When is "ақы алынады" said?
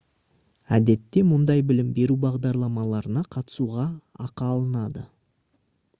4.29-5.09